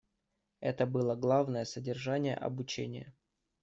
Это 0.61 0.87
было 0.87 1.13
главное 1.13 1.63
содержание 1.63 2.35
обучения. 2.35 3.13